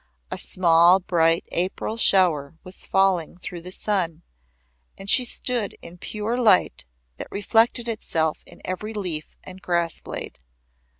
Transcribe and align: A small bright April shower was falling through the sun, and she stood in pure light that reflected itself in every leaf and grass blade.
A 0.31 0.37
small 0.39 0.99
bright 0.99 1.45
April 1.51 1.95
shower 1.95 2.55
was 2.63 2.87
falling 2.87 3.37
through 3.37 3.61
the 3.61 3.71
sun, 3.71 4.23
and 4.97 5.07
she 5.07 5.23
stood 5.23 5.77
in 5.83 5.99
pure 5.99 6.39
light 6.41 6.85
that 7.17 7.27
reflected 7.29 7.87
itself 7.87 8.41
in 8.47 8.63
every 8.65 8.95
leaf 8.95 9.35
and 9.43 9.61
grass 9.61 9.99
blade. 9.99 10.39